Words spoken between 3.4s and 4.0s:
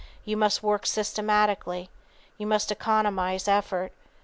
effort.